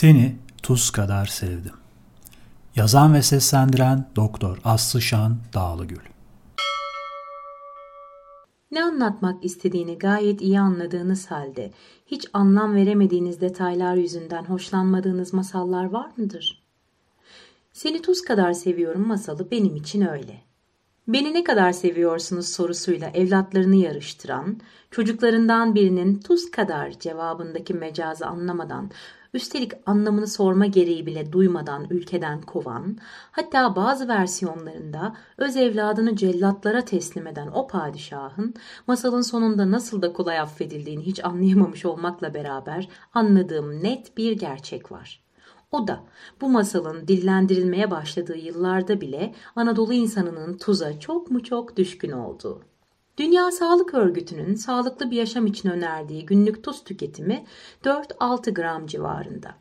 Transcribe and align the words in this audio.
Seni 0.00 0.36
tuz 0.62 0.90
kadar 0.90 1.26
sevdim. 1.26 1.72
Yazan 2.76 3.14
ve 3.14 3.22
seslendiren 3.22 4.08
Doktor 4.16 4.58
Aslı 4.64 5.02
Şan 5.02 5.36
Dağlıgül. 5.54 6.00
Ne 8.70 8.84
anlatmak 8.84 9.44
istediğini 9.44 9.98
gayet 9.98 10.40
iyi 10.40 10.60
anladığınız 10.60 11.26
halde 11.26 11.72
hiç 12.06 12.26
anlam 12.32 12.74
veremediğiniz 12.74 13.40
detaylar 13.40 13.94
yüzünden 13.94 14.44
hoşlanmadığınız 14.44 15.32
masallar 15.32 15.84
var 15.84 16.10
mıdır? 16.16 16.62
Seni 17.72 18.02
tuz 18.02 18.22
kadar 18.22 18.52
seviyorum 18.52 19.06
masalı 19.06 19.50
benim 19.50 19.76
için 19.76 20.06
öyle. 20.06 20.49
Beni 21.12 21.34
ne 21.34 21.44
kadar 21.44 21.72
seviyorsunuz 21.72 22.48
sorusuyla 22.48 23.10
evlatlarını 23.14 23.76
yarıştıran, 23.76 24.60
çocuklarından 24.90 25.74
birinin 25.74 26.20
tuz 26.20 26.50
kadar 26.50 26.90
cevabındaki 26.90 27.74
mecazı 27.74 28.26
anlamadan 28.26 28.90
üstelik 29.34 29.72
anlamını 29.86 30.26
sorma 30.26 30.66
gereği 30.66 31.06
bile 31.06 31.32
duymadan 31.32 31.86
ülkeden 31.90 32.40
kovan, 32.42 32.98
hatta 33.30 33.76
bazı 33.76 34.08
versiyonlarında 34.08 35.16
öz 35.38 35.56
evladını 35.56 36.16
cellatlara 36.16 36.84
teslim 36.84 37.26
eden 37.26 37.48
o 37.54 37.66
padişahın 37.66 38.54
masalın 38.86 39.22
sonunda 39.22 39.70
nasıl 39.70 40.02
da 40.02 40.12
kolay 40.12 40.38
affedildiğini 40.38 41.02
hiç 41.02 41.24
anlayamamış 41.24 41.84
olmakla 41.84 42.34
beraber 42.34 42.88
anladığım 43.14 43.82
net 43.82 44.16
bir 44.16 44.32
gerçek 44.32 44.92
var. 44.92 45.29
O 45.72 45.88
da 45.88 46.04
bu 46.40 46.48
masalın 46.48 47.08
dillendirilmeye 47.08 47.90
başladığı 47.90 48.36
yıllarda 48.36 49.00
bile 49.00 49.34
Anadolu 49.56 49.92
insanının 49.92 50.58
tuza 50.58 51.00
çok 51.00 51.30
mu 51.30 51.42
çok 51.42 51.76
düşkün 51.76 52.10
olduğu. 52.10 52.62
Dünya 53.18 53.50
Sağlık 53.50 53.94
Örgütü'nün 53.94 54.54
sağlıklı 54.54 55.10
bir 55.10 55.16
yaşam 55.16 55.46
için 55.46 55.70
önerdiği 55.70 56.26
günlük 56.26 56.64
tuz 56.64 56.84
tüketimi 56.84 57.44
4-6 57.84 58.54
gram 58.54 58.86
civarında. 58.86 59.54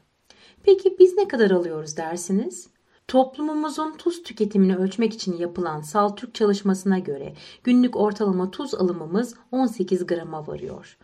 Peki 0.64 0.96
biz 1.00 1.18
ne 1.18 1.28
kadar 1.28 1.52
alıyoruz 1.52 1.98
dersiniz? 1.98 2.70
Toplumumuzun 3.08 3.92
tuz 3.98 4.24
tüketimini 4.24 4.76
ölçmek 4.76 5.14
için 5.14 5.38
yapılan 5.38 5.82
Saltürk 5.82 6.36
çalışmasına 6.36 7.00
göre 7.00 7.34
günlük 7.64 7.96
ortalama 7.96 8.52
tuz 8.52 8.76
alımımız 8.76 9.36
18 9.52 10.08
grama 10.08 10.48
varıyor. 10.48 10.98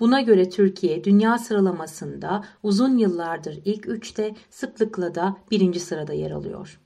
Buna 0.00 0.20
göre 0.20 0.50
Türkiye 0.50 1.04
dünya 1.04 1.38
sıralamasında 1.38 2.44
uzun 2.62 2.98
yıllardır 2.98 3.58
ilk 3.64 3.88
üçte 3.88 4.34
sıklıkla 4.50 5.14
da 5.14 5.36
birinci 5.50 5.80
sırada 5.80 6.12
yer 6.12 6.30
alıyor. 6.30 6.80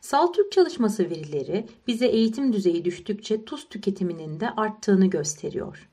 Saltürk 0.00 0.52
çalışması 0.52 1.10
verileri 1.10 1.66
bize 1.86 2.06
eğitim 2.06 2.52
düzeyi 2.52 2.84
düştükçe 2.84 3.44
tuz 3.44 3.68
tüketiminin 3.68 4.40
de 4.40 4.50
arttığını 4.50 5.06
gösteriyor. 5.06 5.88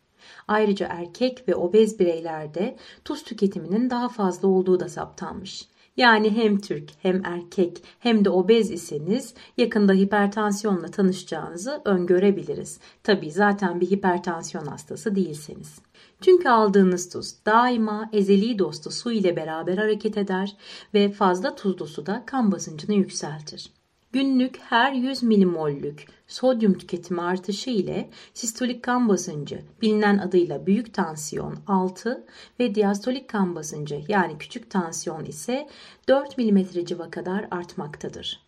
Ayrıca 0.48 0.88
erkek 0.90 1.48
ve 1.48 1.56
obez 1.56 2.00
bireylerde 2.00 2.76
tuz 3.06 3.24
tüketiminin 3.24 3.90
daha 3.90 4.10
fazla 4.10 4.48
olduğu 4.48 4.80
da 4.80 4.90
saptanmış. 4.90 5.68
Yani 5.98 6.36
hem 6.36 6.60
Türk 6.60 6.90
hem 7.02 7.26
erkek 7.26 7.84
hem 8.00 8.26
de 8.26 8.30
obez 8.30 8.72
iseniz 8.72 9.34
yakında 9.58 9.94
hipertansiyonla 9.94 10.88
tanışacağınızı 10.88 11.82
öngörebiliriz. 11.86 12.80
Tabi 13.04 13.32
zaten 13.32 13.82
bir 13.82 13.92
hipertansiyon 13.92 14.66
hastası 14.66 15.16
değilseniz. 15.16 15.80
Çünkü 16.22 16.50
aldığınız 16.50 17.10
tuz 17.10 17.46
daima 17.46 18.10
ezeli 18.14 18.60
dostu 18.60 18.92
su 18.92 19.12
ile 19.12 19.36
beraber 19.36 19.78
hareket 19.78 20.18
eder 20.18 20.56
ve 20.94 21.12
fazla 21.12 21.56
tuzlu 21.56 21.88
su 21.88 22.06
da 22.06 22.24
kan 22.26 22.52
basıncını 22.52 22.96
yükseltir. 22.96 23.72
Günlük 24.12 24.60
her 24.60 24.94
100 24.94 25.24
milimollük 25.24 26.06
sodyum 26.28 26.78
tüketimi 26.78 27.22
artışı 27.22 27.70
ile 27.70 28.10
sistolik 28.34 28.84
kan 28.84 29.10
basıncı 29.10 29.62
bilinen 29.82 30.18
adıyla 30.18 30.66
büyük 30.66 30.94
tansiyon 30.94 31.58
6 31.68 32.26
ve 32.60 32.76
diastolik 32.76 33.30
kan 33.30 33.56
basıncı 33.56 34.02
yani 34.08 34.38
küçük 34.38 34.70
tansiyon 34.70 35.26
ise 35.26 35.68
4 36.08 36.38
mm 36.38 36.86
civa 36.86 37.10
kadar 37.10 37.48
artmaktadır. 37.52 38.40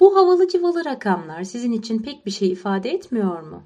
Bu 0.00 0.16
havalı 0.16 0.48
civalı 0.48 0.84
rakamlar 0.84 1.44
sizin 1.44 1.72
için 1.72 1.98
pek 1.98 2.26
bir 2.26 2.30
şey 2.30 2.52
ifade 2.52 2.90
etmiyor 2.90 3.42
mu? 3.42 3.62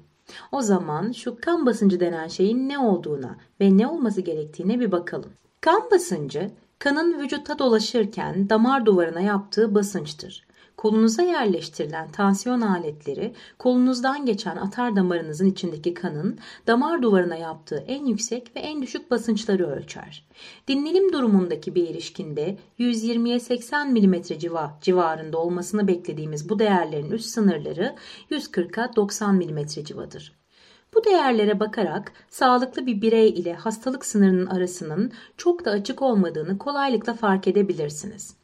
O 0.51 0.61
zaman 0.61 1.11
şu 1.11 1.41
kan 1.41 1.65
basıncı 1.65 1.99
denen 1.99 2.27
şeyin 2.27 2.69
ne 2.69 2.79
olduğuna 2.79 3.37
ve 3.61 3.77
ne 3.77 3.87
olması 3.87 4.21
gerektiğine 4.21 4.79
bir 4.79 4.91
bakalım. 4.91 5.33
Kan 5.61 5.91
basıncı 5.91 6.51
kanın 6.79 7.19
vücutta 7.19 7.59
dolaşırken 7.59 8.49
damar 8.49 8.85
duvarına 8.85 9.21
yaptığı 9.21 9.75
basınçtır. 9.75 10.47
Kolunuza 10.77 11.21
yerleştirilen 11.21 12.11
tansiyon 12.11 12.61
aletleri 12.61 13.33
kolunuzdan 13.59 14.25
geçen 14.25 14.55
atar 14.55 14.95
damarınızın 14.95 15.45
içindeki 15.45 15.93
kanın 15.93 16.39
damar 16.67 17.01
duvarına 17.01 17.35
yaptığı 17.35 17.83
en 17.87 18.05
yüksek 18.05 18.55
ve 18.55 18.59
en 18.59 18.81
düşük 18.81 19.11
basınçları 19.11 19.67
ölçer. 19.67 20.27
Dinlenim 20.67 21.13
durumundaki 21.13 21.75
bir 21.75 21.89
erişkinde 21.89 22.57
120'ye 22.79 23.39
80 23.39 23.91
mm 23.91 24.21
civa 24.21 24.79
civarında 24.81 25.37
olmasını 25.37 25.87
beklediğimiz 25.87 26.49
bu 26.49 26.59
değerlerin 26.59 27.11
üst 27.11 27.25
sınırları 27.25 27.95
140'a 28.31 28.95
90 28.95 29.35
mm 29.35 29.65
civadır. 29.67 30.43
Bu 30.95 31.03
değerlere 31.03 31.59
bakarak 31.59 32.13
sağlıklı 32.29 32.85
bir 32.85 33.01
birey 33.01 33.29
ile 33.29 33.53
hastalık 33.53 34.05
sınırının 34.05 34.45
arasının 34.45 35.11
çok 35.37 35.65
da 35.65 35.71
açık 35.71 36.01
olmadığını 36.01 36.57
kolaylıkla 36.57 37.13
fark 37.13 37.47
edebilirsiniz. 37.47 38.42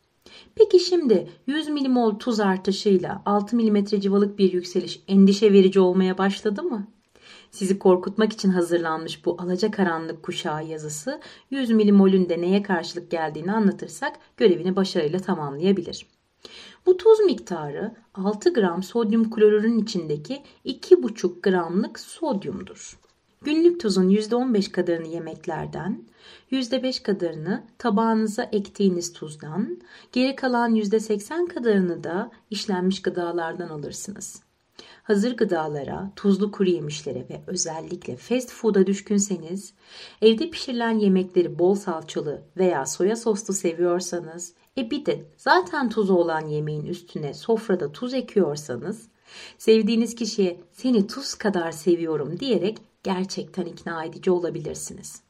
Peki 0.56 0.80
şimdi 0.80 1.28
100 1.48 1.70
milimol 1.70 2.20
tuz 2.20 2.40
artışıyla 2.40 3.22
6 3.26 3.56
milimetre 3.56 4.02
civalık 4.02 4.40
bir 4.40 4.54
yükseliş 4.54 5.00
endişe 5.08 5.54
verici 5.54 5.80
olmaya 5.80 6.18
başladı 6.18 6.64
mı? 6.64 6.88
Sizi 7.52 7.80
korkutmak 7.80 8.34
için 8.34 8.50
hazırlanmış 8.50 9.26
bu 9.26 9.38
alacakaranlık 9.42 10.24
kuşağı 10.24 10.66
yazısı 10.66 11.20
100 11.52 11.70
milimolün 11.70 12.30
de 12.30 12.42
neye 12.42 12.64
karşılık 12.64 13.12
geldiğini 13.12 13.52
anlatırsak 13.52 14.20
görevini 14.38 14.76
başarıyla 14.76 15.20
tamamlayabilir. 15.20 16.06
Bu 16.86 16.98
tuz 16.98 17.20
miktarı 17.20 17.96
6 18.14 18.54
gram 18.54 18.84
sodyum 18.84 19.30
klorürün 19.30 19.80
içindeki 19.80 20.44
2,5 20.66 21.42
gramlık 21.42 22.00
sodyumdur. 22.00 23.00
Günlük 23.42 23.80
tuzun 23.80 24.10
%15 24.10 24.72
kadarını 24.72 25.08
yemeklerden, 25.08 26.04
%5 26.52 27.04
kadarını 27.04 27.64
tabağınıza 27.78 28.44
ektiğiniz 28.44 29.14
tuzdan, 29.14 29.82
geri 30.12 30.36
kalan 30.36 30.76
%80 30.76 31.48
kadarını 31.48 32.04
da 32.04 32.32
işlenmiş 32.50 33.02
gıdalardan 33.02 33.70
alırsınız. 33.70 34.44
Hazır 35.04 35.38
gıdalara, 35.38 36.12
tuzlu 36.16 36.52
kuru 36.52 36.70
yemişlere 36.70 37.26
ve 37.30 37.42
özellikle 37.48 38.16
fast 38.16 38.52
food'a 38.52 38.88
düşkünseniz, 38.88 39.74
evde 40.22 40.50
pişirilen 40.50 41.00
yemekleri 41.00 41.60
bol 41.60 41.76
salçalı 41.76 42.42
veya 42.58 42.86
soya 42.86 43.16
soslu 43.16 43.54
seviyorsanız, 43.54 44.54
e 44.78 44.92
bir 44.92 45.06
de 45.06 45.26
zaten 45.38 45.90
tuzu 45.90 46.14
olan 46.14 46.48
yemeğin 46.48 46.86
üstüne 46.86 47.34
sofrada 47.34 47.92
tuz 47.92 48.14
ekiyorsanız, 48.14 49.08
sevdiğiniz 49.58 50.16
kişiye 50.16 50.62
seni 50.74 51.08
tuz 51.08 51.36
kadar 51.36 51.72
seviyorum 51.72 52.40
diyerek 52.40 52.78
gerçekten 53.04 53.66
ikna 53.66 54.04
edici 54.06 54.32
olabilirsiniz. 54.32 55.24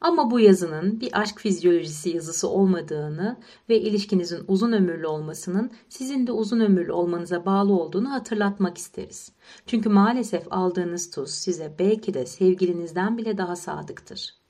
Ama 0.00 0.30
bu 0.30 0.40
yazının 0.40 1.00
bir 1.00 1.20
aşk 1.20 1.38
fizyolojisi 1.38 2.10
yazısı 2.10 2.48
olmadığını 2.48 3.36
ve 3.68 3.80
ilişkinizin 3.80 4.44
uzun 4.48 4.72
ömürlü 4.72 5.06
olmasının 5.06 5.70
sizin 5.88 6.26
de 6.26 6.32
uzun 6.32 6.60
ömürlü 6.60 6.92
olmanıza 6.92 7.46
bağlı 7.46 7.72
olduğunu 7.72 8.10
hatırlatmak 8.10 8.78
isteriz. 8.78 9.32
Çünkü 9.66 9.88
maalesef 9.88 10.46
aldığınız 10.50 11.10
tuz 11.10 11.30
size 11.30 11.74
belki 11.78 12.14
de 12.14 12.26
sevgilinizden 12.26 13.18
bile 13.18 13.38
daha 13.38 13.56
sadıktır. 13.56 14.45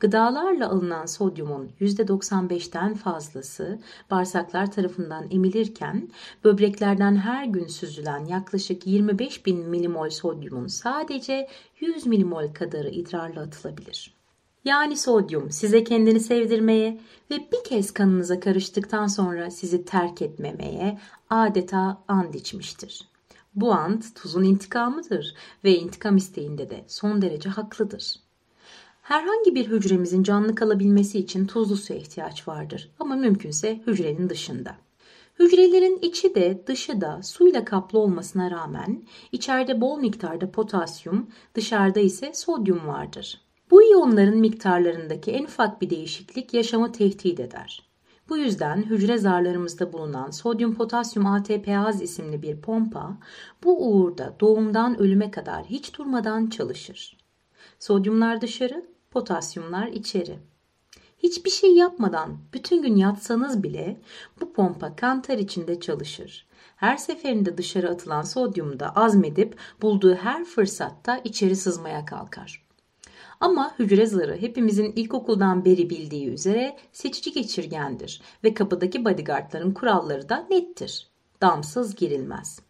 Gıdalarla 0.00 0.70
alınan 0.70 1.06
sodyumun 1.06 1.70
%95'ten 1.80 2.94
fazlası 2.94 3.78
bağırsaklar 4.10 4.72
tarafından 4.72 5.26
emilirken 5.30 6.08
böbreklerden 6.44 7.16
her 7.16 7.44
gün 7.44 7.66
süzülen 7.66 8.24
yaklaşık 8.24 8.86
25 8.86 9.46
bin 9.46 9.68
milimol 9.68 10.10
sodyumun 10.10 10.66
sadece 10.66 11.48
100 11.80 12.06
milimol 12.06 12.48
kadarı 12.54 12.88
idrarla 12.90 13.40
atılabilir. 13.40 14.14
Yani 14.64 14.96
sodyum 14.96 15.50
size 15.50 15.84
kendini 15.84 16.20
sevdirmeye 16.20 17.00
ve 17.30 17.48
bir 17.52 17.64
kez 17.64 17.90
kanınıza 17.90 18.40
karıştıktan 18.40 19.06
sonra 19.06 19.50
sizi 19.50 19.84
terk 19.84 20.22
etmemeye 20.22 20.98
adeta 21.30 22.02
and 22.08 22.34
içmiştir. 22.34 23.08
Bu 23.54 23.72
ant 23.72 24.14
tuzun 24.14 24.44
intikamıdır 24.44 25.34
ve 25.64 25.78
intikam 25.78 26.16
isteğinde 26.16 26.70
de 26.70 26.84
son 26.88 27.22
derece 27.22 27.48
haklıdır. 27.48 28.16
Herhangi 29.02 29.54
bir 29.54 29.66
hücremizin 29.66 30.22
canlı 30.22 30.54
kalabilmesi 30.54 31.18
için 31.18 31.46
tuzlu 31.46 31.76
suya 31.76 31.98
ihtiyaç 31.98 32.48
vardır 32.48 32.90
ama 32.98 33.16
mümkünse 33.16 33.80
hücrenin 33.86 34.30
dışında. 34.30 34.76
Hücrelerin 35.38 35.98
içi 36.02 36.34
de 36.34 36.62
dışı 36.66 37.00
da 37.00 37.22
suyla 37.22 37.64
kaplı 37.64 37.98
olmasına 37.98 38.50
rağmen 38.50 39.02
içeride 39.32 39.80
bol 39.80 39.98
miktarda 39.98 40.50
potasyum, 40.50 41.28
dışarıda 41.54 42.00
ise 42.00 42.34
sodyum 42.34 42.86
vardır. 42.86 43.40
Bu 43.70 43.82
iyonların 43.82 44.38
miktarlarındaki 44.38 45.30
en 45.30 45.44
ufak 45.44 45.82
bir 45.82 45.90
değişiklik 45.90 46.54
yaşamı 46.54 46.92
tehdit 46.92 47.40
eder. 47.40 47.90
Bu 48.28 48.38
yüzden 48.38 48.82
hücre 48.82 49.18
zarlarımızda 49.18 49.92
bulunan 49.92 50.30
sodyum 50.30 50.74
potasyum 50.74 51.26
ATPaz 51.26 52.02
isimli 52.02 52.42
bir 52.42 52.60
pompa 52.60 53.16
bu 53.64 53.88
uğurda 53.88 54.36
doğumdan 54.40 55.00
ölüme 55.00 55.30
kadar 55.30 55.64
hiç 55.64 55.98
durmadan 55.98 56.46
çalışır. 56.46 57.19
Sodyumlar 57.80 58.40
dışarı, 58.40 58.86
potasyumlar 59.10 59.86
içeri. 59.86 60.38
Hiçbir 61.18 61.50
şey 61.50 61.74
yapmadan 61.74 62.38
bütün 62.52 62.82
gün 62.82 62.96
yatsanız 62.96 63.62
bile 63.62 64.00
bu 64.40 64.52
pompa 64.52 64.96
kantar 64.96 65.38
içinde 65.38 65.80
çalışır. 65.80 66.46
Her 66.76 66.96
seferinde 66.96 67.58
dışarı 67.58 67.90
atılan 67.90 68.22
sodyumu 68.22 68.80
da 68.80 68.96
azmedip 68.96 69.56
bulduğu 69.82 70.14
her 70.14 70.44
fırsatta 70.44 71.20
içeri 71.24 71.56
sızmaya 71.56 72.04
kalkar. 72.04 72.66
Ama 73.40 73.74
hücre 73.78 74.06
zarı 74.06 74.36
hepimizin 74.36 74.92
ilkokuldan 74.92 75.64
beri 75.64 75.90
bildiği 75.90 76.28
üzere 76.28 76.76
seçici 76.92 77.32
geçirgendir 77.32 78.22
ve 78.44 78.54
kapıdaki 78.54 79.04
bodyguardların 79.04 79.72
kuralları 79.72 80.28
da 80.28 80.46
nettir. 80.50 81.08
Damsız 81.42 81.94
girilmez. 81.94 82.60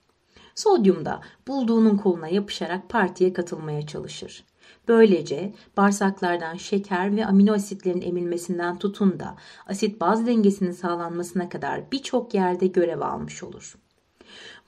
Sodyum 0.54 1.04
da 1.04 1.20
bulduğunun 1.48 1.96
koluna 1.96 2.28
yapışarak 2.28 2.88
partiye 2.88 3.32
katılmaya 3.32 3.86
çalışır. 3.86 4.44
Böylece 4.88 5.52
bağırsaklardan 5.76 6.56
şeker 6.56 7.17
ve 7.17 7.26
amino 7.26 7.52
asitlerin 7.52 8.02
emilmesinden 8.02 8.78
tutun 8.78 9.20
da 9.20 9.37
asit 9.67 10.00
baz 10.00 10.26
dengesinin 10.26 10.72
sağlanmasına 10.72 11.49
kadar 11.49 11.93
birçok 11.93 12.34
yerde 12.34 12.67
görev 12.67 13.00
almış 13.00 13.43
olur. 13.43 13.78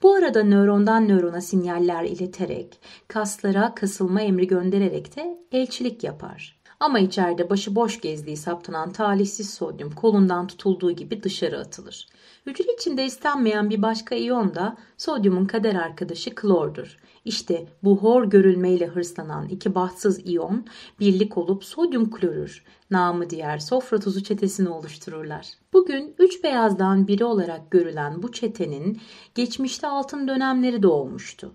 Bu 0.03 0.15
arada 0.15 0.45
nörondan 0.45 1.09
nörona 1.09 1.41
sinyaller 1.41 2.05
ileterek, 2.05 2.81
kaslara 3.09 3.75
kasılma 3.75 4.21
emri 4.21 4.47
göndererek 4.47 5.17
de 5.17 5.39
elçilik 5.53 6.05
yapar. 6.05 6.63
Ama 6.81 6.99
içeride 6.99 7.51
başı 7.51 7.75
boş 7.75 8.01
gezdiği 8.01 8.37
saptanan 8.37 8.93
talihsiz 8.93 9.51
sodyum 9.55 9.91
kolundan 9.91 10.47
tutulduğu 10.47 10.93
gibi 10.93 11.23
dışarı 11.23 11.59
atılır. 11.59 12.09
Hücre 12.47 12.73
içinde 12.75 13.05
istenmeyen 13.05 13.71
bir 13.71 13.83
başka 13.83 14.15
iyon 14.15 14.55
da 14.55 14.77
sodyumun 14.97 15.47
kader 15.47 15.75
arkadaşı 15.75 16.35
klordur. 16.35 16.99
İşte 17.25 17.67
bu 17.83 17.97
hor 17.97 18.25
görülmeyle 18.25 18.87
hırslanan 18.87 19.49
iki 19.49 19.75
bahtsız 19.75 20.27
iyon 20.27 20.67
birlik 21.01 21.39
olup 21.39 21.65
sodyum 21.65 22.11
klorür, 22.11 22.65
namı 22.91 23.31
diğer 23.31 23.59
sofra 23.59 24.01
tuzu 24.01 24.23
çetesini 24.23 24.69
oluştururlar. 24.69 25.47
Bugün 25.73 26.15
üç 26.19 26.45
beyazdan 26.45 27.09
biri 27.09 27.25
olarak 27.25 27.71
görülen 27.71 28.23
bu 28.23 28.33
çetenin 28.33 29.01
geçmişte 29.35 29.87
altın 29.87 30.29
dönemleri 30.29 30.83
de 30.83 30.89
olmuştu. 30.89 31.55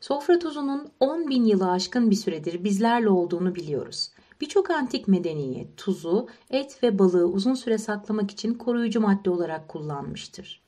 Sofra 0.00 0.38
tuzunun 0.38 0.88
10 1.00 1.28
bin 1.28 1.44
yılı 1.44 1.70
aşkın 1.70 2.10
bir 2.10 2.16
süredir 2.16 2.64
bizlerle 2.64 3.08
olduğunu 3.08 3.54
biliyoruz. 3.54 4.10
Birçok 4.40 4.70
antik 4.70 5.08
medeniyet 5.08 5.76
tuzu, 5.76 6.28
et 6.50 6.82
ve 6.82 6.98
balığı 6.98 7.26
uzun 7.26 7.54
süre 7.54 7.78
saklamak 7.78 8.30
için 8.30 8.54
koruyucu 8.54 9.00
madde 9.00 9.30
olarak 9.30 9.68
kullanmıştır. 9.68 10.67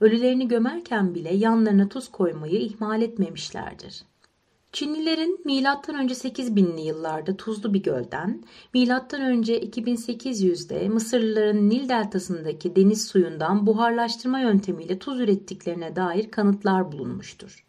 Ölülerini 0.00 0.48
gömerken 0.48 1.14
bile 1.14 1.34
yanlarına 1.34 1.88
tuz 1.88 2.08
koymayı 2.08 2.60
ihmal 2.60 3.02
etmemişlerdir. 3.02 4.04
Çinlilerin 4.72 5.40
M.Ö. 5.44 5.52
8000'li 5.52 6.80
yıllarda 6.80 7.36
tuzlu 7.36 7.74
bir 7.74 7.82
gölden, 7.82 8.44
M.Ö. 8.74 8.82
2800'de 8.82 10.88
Mısırlıların 10.88 11.70
Nil 11.70 11.88
deltasındaki 11.88 12.76
deniz 12.76 13.06
suyundan 13.06 13.66
buharlaştırma 13.66 14.40
yöntemiyle 14.40 14.98
tuz 14.98 15.20
ürettiklerine 15.20 15.96
dair 15.96 16.30
kanıtlar 16.30 16.92
bulunmuştur. 16.92 17.66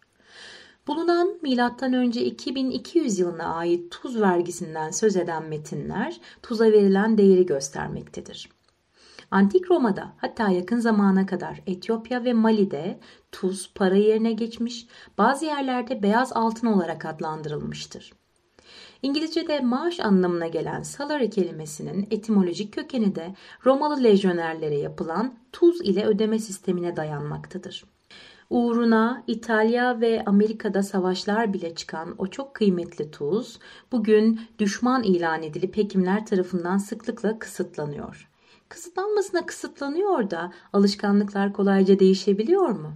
Bulunan 0.88 1.40
M.Ö. 1.42 2.04
2200 2.04 3.20
yılına 3.20 3.56
ait 3.56 3.92
tuz 3.92 4.22
vergisinden 4.22 4.92
söz 4.92 5.16
eden 5.16 5.44
metinler 5.44 6.20
tuza 6.44 6.66
verilen 6.66 7.18
değeri 7.18 7.46
göstermektedir. 7.46 8.50
Antik 9.32 9.72
Roma'da 9.72 10.14
hatta 10.18 10.50
yakın 10.50 10.80
zamana 10.80 11.26
kadar 11.26 11.62
Etiyopya 11.68 12.24
ve 12.24 12.34
Mali'de 12.34 13.00
tuz 13.32 13.74
para 13.76 13.96
yerine 13.96 14.34
geçmiş, 14.34 14.88
bazı 15.18 15.46
yerlerde 15.46 16.04
beyaz 16.04 16.34
altın 16.34 16.68
olarak 16.68 17.06
adlandırılmıştır. 17.06 18.14
İngilizce'de 19.02 19.60
maaş 19.60 20.00
anlamına 20.00 20.48
gelen 20.48 20.82
salary 20.82 21.30
kelimesinin 21.30 22.08
etimolojik 22.12 22.74
kökeni 22.74 23.16
de 23.16 23.36
Romalı 23.66 24.04
lejyonerlere 24.04 24.78
yapılan 24.78 25.34
tuz 25.52 25.82
ile 25.82 26.06
ödeme 26.06 26.40
sistemine 26.40 26.96
dayanmaktadır. 26.96 27.86
Uğruna 28.50 29.24
İtalya 29.28 30.02
ve 30.02 30.24
Amerika'da 30.26 30.84
savaşlar 30.84 31.54
bile 31.54 31.76
çıkan 31.76 32.16
o 32.18 32.28
çok 32.28 32.54
kıymetli 32.56 33.12
tuz 33.12 33.60
bugün 33.92 34.42
düşman 34.60 35.04
ilan 35.04 35.44
edilip 35.44 35.78
hekimler 35.78 36.26
tarafından 36.26 36.78
sıklıkla 36.78 37.40
kısıtlanıyor. 37.40 38.30
Kısıtlanmasına 38.70 39.46
kısıtlanıyor 39.46 40.30
da 40.30 40.54
alışkanlıklar 40.74 41.54
kolayca 41.54 42.00
değişebiliyor 42.00 42.70
mu? 42.70 42.94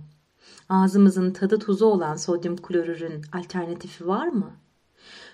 Ağzımızın 0.70 1.32
tadı 1.32 1.60
tuzu 1.60 1.86
olan 1.86 2.16
sodyum 2.16 2.58
klorürün 2.58 3.22
alternatifi 3.34 4.08
var 4.08 4.28
mı? 4.28 4.52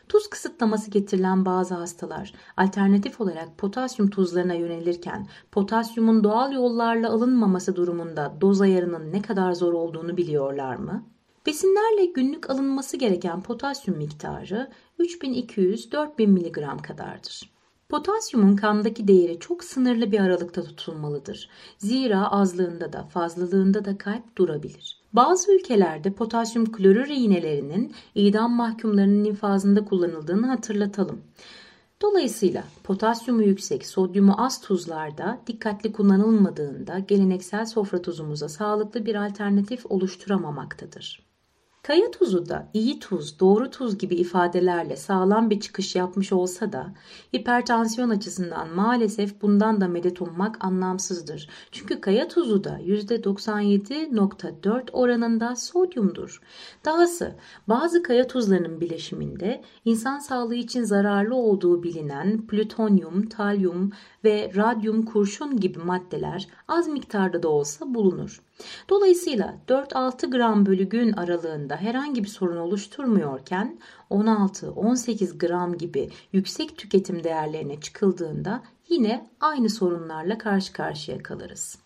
Tuz 0.09 0.29
kısıtlaması 0.29 0.91
getirilen 0.91 1.45
bazı 1.45 1.73
hastalar 1.73 2.33
alternatif 2.57 3.21
olarak 3.21 3.57
potasyum 3.57 4.09
tuzlarına 4.09 4.53
yönelirken 4.53 5.27
potasyumun 5.51 6.23
doğal 6.23 6.51
yollarla 6.51 7.09
alınmaması 7.09 7.75
durumunda 7.75 8.33
doz 8.41 8.61
ayarının 8.61 9.13
ne 9.13 9.21
kadar 9.21 9.53
zor 9.53 9.73
olduğunu 9.73 10.17
biliyorlar 10.17 10.75
mı? 10.75 11.03
Besinlerle 11.45 12.05
günlük 12.05 12.49
alınması 12.49 12.97
gereken 12.97 13.43
potasyum 13.43 13.97
miktarı 13.97 14.71
3200-4000 14.99 16.27
mg 16.27 16.81
kadardır. 16.81 17.56
Potasyumun 17.89 18.55
kandaki 18.55 19.07
değeri 19.07 19.39
çok 19.39 19.63
sınırlı 19.63 20.11
bir 20.11 20.19
aralıkta 20.19 20.63
tutulmalıdır. 20.63 21.49
Zira 21.77 22.31
azlığında 22.31 22.93
da 22.93 23.03
fazlalığında 23.03 23.85
da 23.85 23.97
kalp 23.97 24.37
durabilir. 24.37 24.97
Bazı 25.13 25.55
ülkelerde 25.55 26.13
potasyum 26.13 26.71
klorür 26.71 27.07
iğnelerinin 27.07 27.93
idam 28.15 28.53
mahkumlarının 28.53 29.23
infazında 29.23 29.85
kullanıldığını 29.85 30.47
hatırlatalım. 30.47 31.21
Dolayısıyla 32.01 32.63
potasyumu 32.83 33.43
yüksek, 33.43 33.85
sodyumu 33.85 34.35
az 34.37 34.61
tuzlarda 34.61 35.39
dikkatli 35.47 35.91
kullanılmadığında 35.91 36.99
geleneksel 36.99 37.65
sofra 37.65 38.01
tuzumuza 38.01 38.49
sağlıklı 38.49 39.05
bir 39.05 39.25
alternatif 39.25 39.85
oluşturamamaktadır. 39.85 41.26
Kaya 41.87 42.11
tuzu 42.11 42.49
da 42.49 42.69
iyi 42.73 42.99
tuz, 42.99 43.39
doğru 43.39 43.69
tuz 43.69 43.97
gibi 43.97 44.15
ifadelerle 44.15 44.95
sağlam 44.95 45.49
bir 45.49 45.59
çıkış 45.59 45.95
yapmış 45.95 46.33
olsa 46.33 46.71
da 46.71 46.93
hipertansiyon 47.35 48.09
açısından 48.09 48.75
maalesef 48.75 49.41
bundan 49.41 49.81
da 49.81 49.87
medet 49.87 50.21
ummak 50.21 50.65
anlamsızdır. 50.65 51.49
Çünkü 51.71 52.01
kaya 52.01 52.27
tuzu 52.27 52.63
da 52.63 52.79
%97.4 52.79 54.91
oranında 54.91 55.55
sodyumdur. 55.55 56.41
Dahası 56.85 57.35
bazı 57.67 58.03
kaya 58.03 58.27
tuzlarının 58.27 58.81
bileşiminde 58.81 59.61
insan 59.85 60.19
sağlığı 60.19 60.55
için 60.55 60.83
zararlı 60.83 61.35
olduğu 61.35 61.83
bilinen 61.83 62.47
plütonyum, 62.47 63.29
talyum 63.29 63.91
ve 64.23 64.51
radyum 64.55 65.05
kurşun 65.05 65.59
gibi 65.59 65.79
maddeler 65.79 66.47
az 66.67 66.87
miktarda 66.87 67.43
da 67.43 67.49
olsa 67.49 67.93
bulunur. 67.93 68.41
Dolayısıyla 68.89 69.57
4-6 69.67 70.31
gram 70.31 70.65
bölü 70.65 70.83
gün 70.83 71.11
aralığında 71.11 71.75
herhangi 71.75 72.23
bir 72.23 72.29
sorun 72.29 72.57
oluşturmuyorken 72.57 73.79
16-18 74.11 75.37
gram 75.37 75.77
gibi 75.77 76.09
yüksek 76.33 76.77
tüketim 76.77 77.23
değerlerine 77.23 77.79
çıkıldığında 77.81 78.63
yine 78.89 79.29
aynı 79.39 79.69
sorunlarla 79.69 80.37
karşı 80.37 80.73
karşıya 80.73 81.23
kalırız. 81.23 81.79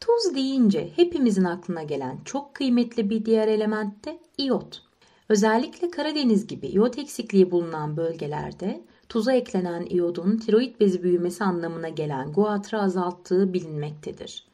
Tuz 0.00 0.34
deyince 0.34 0.90
hepimizin 0.96 1.44
aklına 1.44 1.82
gelen 1.82 2.18
çok 2.24 2.54
kıymetli 2.54 3.10
bir 3.10 3.24
diğer 3.24 3.48
element 3.48 4.04
de 4.04 4.18
iot. 4.38 4.82
Özellikle 5.28 5.90
Karadeniz 5.90 6.46
gibi 6.46 6.66
iot 6.66 6.98
eksikliği 6.98 7.50
bulunan 7.50 7.96
bölgelerde 7.96 8.84
tuza 9.08 9.32
eklenen 9.32 9.86
iyodun 9.86 10.36
tiroid 10.36 10.80
bezi 10.80 11.02
büyümesi 11.02 11.44
anlamına 11.44 11.88
gelen 11.88 12.32
guatrı 12.32 12.80
azalttığı 12.80 13.52
bilinmektedir. 13.52 14.48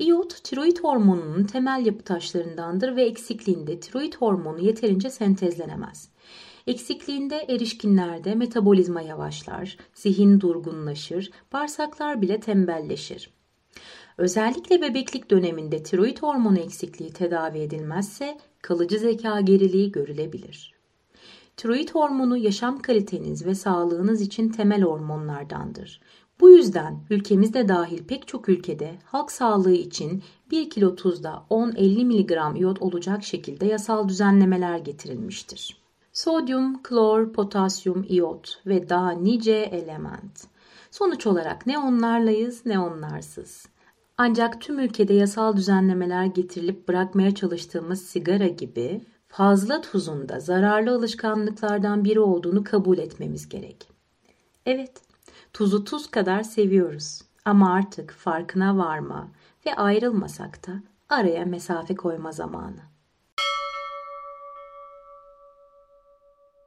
İyot, 0.00 0.44
tiroid 0.44 0.76
hormonunun 0.78 1.44
temel 1.44 1.86
yapı 1.86 2.04
taşlarındandır 2.04 2.96
ve 2.96 3.02
eksikliğinde 3.02 3.80
tiroid 3.80 4.14
hormonu 4.14 4.60
yeterince 4.60 5.10
sentezlenemez. 5.10 6.08
Eksikliğinde 6.66 7.36
erişkinlerde 7.36 8.34
metabolizma 8.34 9.02
yavaşlar, 9.02 9.76
zihin 9.94 10.40
durgunlaşır, 10.40 11.30
bağırsaklar 11.52 12.22
bile 12.22 12.40
tembelleşir. 12.40 13.30
Özellikle 14.18 14.82
bebeklik 14.82 15.30
döneminde 15.30 15.82
tiroid 15.82 16.18
hormonu 16.18 16.58
eksikliği 16.58 17.12
tedavi 17.12 17.58
edilmezse 17.58 18.38
kalıcı 18.62 18.98
zeka 18.98 19.40
geriliği 19.40 19.92
görülebilir. 19.92 20.74
Tiroid 21.56 21.88
hormonu 21.88 22.36
yaşam 22.36 22.82
kaliteniz 22.82 23.46
ve 23.46 23.54
sağlığınız 23.54 24.20
için 24.20 24.48
temel 24.48 24.82
hormonlardandır. 24.82 26.00
Bu 26.40 26.50
yüzden 26.50 27.00
ülkemizde 27.10 27.68
dahil 27.68 28.04
pek 28.04 28.28
çok 28.28 28.48
ülkede 28.48 28.94
halk 29.04 29.32
sağlığı 29.32 29.72
için 29.72 30.22
1 30.50 30.70
kilo 30.70 30.94
tuzda 30.94 31.44
10-50 31.50 32.04
mg 32.04 32.60
iot 32.60 32.82
olacak 32.82 33.24
şekilde 33.24 33.66
yasal 33.66 34.08
düzenlemeler 34.08 34.78
getirilmiştir. 34.78 35.80
Sodyum, 36.12 36.82
klor, 36.82 37.32
potasyum, 37.32 38.06
iot 38.08 38.62
ve 38.66 38.88
daha 38.88 39.10
nice 39.10 39.52
element. 39.52 40.44
Sonuç 40.90 41.26
olarak 41.26 41.66
ne 41.66 41.78
onlarlayız 41.78 42.66
ne 42.66 42.78
onlarsız. 42.78 43.66
Ancak 44.18 44.60
tüm 44.60 44.78
ülkede 44.78 45.14
yasal 45.14 45.56
düzenlemeler 45.56 46.24
getirilip 46.24 46.88
bırakmaya 46.88 47.34
çalıştığımız 47.34 48.02
sigara 48.02 48.48
gibi 48.48 49.00
fazla 49.28 49.80
tuzun 49.80 50.28
da 50.28 50.40
zararlı 50.40 50.94
alışkanlıklardan 50.94 52.04
biri 52.04 52.20
olduğunu 52.20 52.64
kabul 52.64 52.98
etmemiz 52.98 53.48
gerek. 53.48 53.88
Evet, 54.66 55.09
Tuzu 55.52 55.84
tuz 55.84 56.10
kadar 56.10 56.42
seviyoruz. 56.42 57.22
Ama 57.44 57.74
artık 57.74 58.10
farkına 58.10 58.78
varma 58.78 59.28
ve 59.66 59.74
ayrılmasak 59.74 60.66
da 60.66 60.72
araya 61.08 61.44
mesafe 61.44 61.94
koyma 61.94 62.32
zamanı. 62.32 62.89